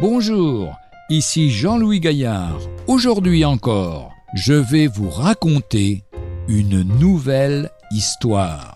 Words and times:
Bonjour, 0.00 0.78
ici 1.10 1.50
Jean-Louis 1.50 2.00
Gaillard. 2.00 2.58
Aujourd'hui 2.86 3.44
encore, 3.44 4.14
je 4.32 4.54
vais 4.54 4.86
vous 4.86 5.10
raconter 5.10 6.04
une 6.48 6.82
nouvelle 6.98 7.68
histoire. 7.90 8.74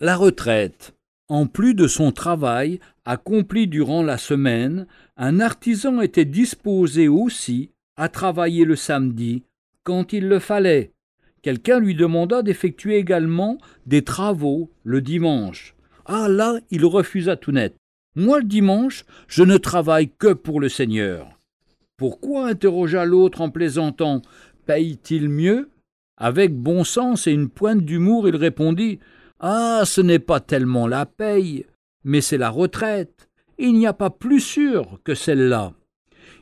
La 0.00 0.16
retraite. 0.16 0.94
En 1.28 1.46
plus 1.46 1.74
de 1.74 1.86
son 1.86 2.10
travail 2.10 2.80
accompli 3.04 3.66
durant 3.66 4.02
la 4.02 4.16
semaine, 4.16 4.86
un 5.18 5.40
artisan 5.40 6.00
était 6.00 6.24
disposé 6.24 7.08
aussi 7.08 7.72
à 7.98 8.08
travailler 8.08 8.64
le 8.64 8.76
samedi 8.76 9.42
quand 9.84 10.14
il 10.14 10.28
le 10.28 10.38
fallait. 10.38 10.92
Quelqu'un 11.42 11.80
lui 11.80 11.94
demanda 11.94 12.42
d'effectuer 12.42 12.96
également 12.96 13.58
des 13.86 14.02
travaux 14.02 14.70
le 14.84 15.00
dimanche. 15.00 15.74
Ah 16.04 16.28
là, 16.28 16.58
il 16.70 16.84
refusa 16.84 17.36
tout 17.36 17.52
net. 17.52 17.76
Moi, 18.16 18.40
le 18.40 18.46
dimanche, 18.46 19.04
je 19.28 19.42
ne 19.44 19.56
travaille 19.56 20.10
que 20.18 20.32
pour 20.32 20.60
le 20.60 20.68
Seigneur. 20.68 21.38
Pourquoi 21.96 22.48
interrogea 22.48 23.04
l'autre 23.04 23.40
en 23.40 23.50
plaisantant. 23.50 24.22
Paye-t-il 24.66 25.28
mieux? 25.28 25.70
Avec 26.16 26.54
bon 26.54 26.82
sens 26.82 27.26
et 27.26 27.32
une 27.32 27.48
pointe 27.48 27.84
d'humour, 27.84 28.28
il 28.28 28.36
répondit. 28.36 28.98
Ah, 29.38 29.82
ce 29.84 30.00
n'est 30.00 30.18
pas 30.18 30.40
tellement 30.40 30.88
la 30.88 31.06
paye, 31.06 31.66
mais 32.04 32.20
c'est 32.20 32.38
la 32.38 32.50
retraite. 32.50 33.28
Il 33.58 33.74
n'y 33.74 33.86
a 33.86 33.92
pas 33.92 34.10
plus 34.10 34.40
sûr 34.40 35.00
que 35.04 35.14
celle-là. 35.14 35.74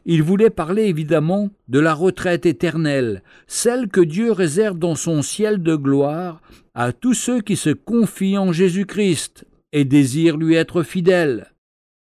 Il 0.09 0.23
voulait 0.23 0.51
parler 0.51 0.85
évidemment 0.85 1.51
de 1.67 1.81
la 1.81 1.93
retraite 1.93 2.47
éternelle, 2.47 3.25
celle 3.49 3.89
que 3.89 4.01
Dieu 4.01 4.31
réserve 4.31 4.79
dans 4.79 4.95
son 4.95 5.21
ciel 5.21 5.65
de 5.65 5.75
gloire 5.75 6.41
à 6.75 6.93
tous 6.93 7.15
ceux 7.15 7.41
qui 7.41 7.57
se 7.57 7.71
confient 7.71 8.39
en 8.39 8.53
Jésus-Christ 8.53 9.47
et 9.73 9.85
désirent 9.85 10.37
lui 10.37 10.55
être 10.55 10.85
fidèles. 10.85 11.53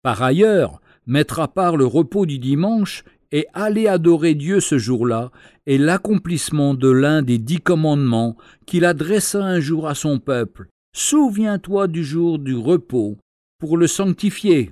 Par 0.03 0.21
ailleurs, 0.21 0.79
mettre 1.07 1.39
à 1.39 1.47
part 1.47 1.75
le 1.75 1.87
repos 1.87 2.27
du 2.27 2.37
dimanche 2.37 3.03
et 3.31 3.47
aller 3.55 3.87
adorer 3.87 4.35
Dieu 4.35 4.59
ce 4.59 4.77
jour-là 4.77 5.31
est 5.65 5.79
l'accomplissement 5.79 6.75
de 6.75 6.89
l'un 6.89 7.23
des 7.23 7.39
dix 7.39 7.61
commandements 7.61 8.37
qu'il 8.67 8.85
adressa 8.85 9.43
un 9.43 9.59
jour 9.59 9.87
à 9.87 9.95
son 9.95 10.19
peuple. 10.19 10.67
Souviens-toi 10.95 11.87
du 11.87 12.03
jour 12.03 12.37
du 12.37 12.55
repos 12.55 13.17
pour 13.57 13.75
le 13.75 13.87
sanctifier. 13.87 14.71